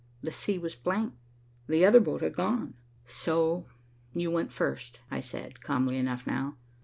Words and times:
The 0.23 0.31
sea 0.31 0.57
was 0.57 0.73
blank. 0.75 1.13
The 1.67 1.85
other 1.85 1.99
boat 1.99 2.21
had 2.21 2.33
gone. 2.33 2.73
"So 3.05 3.67
you 4.15 4.31
went 4.31 4.51
first," 4.51 4.99
I 5.11 5.19
said, 5.19 5.61
calmly 5.61 5.97
enough 5.97 6.25
now. 6.25 6.57